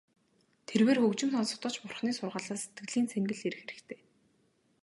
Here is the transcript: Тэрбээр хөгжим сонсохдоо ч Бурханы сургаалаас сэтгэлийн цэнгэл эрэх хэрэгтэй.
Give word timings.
Тэрбээр 0.69 0.99
хөгжим 1.01 1.29
сонсохдоо 1.33 1.71
ч 1.73 1.77
Бурханы 1.81 2.11
сургаалаас 2.15 2.61
сэтгэлийн 2.63 3.07
цэнгэл 3.11 3.41
эрэх 3.47 3.59
хэрэгтэй. 3.63 3.99